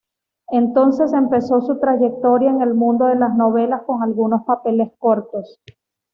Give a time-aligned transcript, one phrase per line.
[0.49, 5.59] Entonces empezó su trayectoria en el mundo de las novelas con algunos papeles cortos.